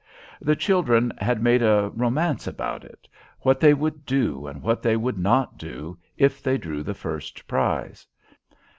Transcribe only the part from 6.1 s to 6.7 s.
if they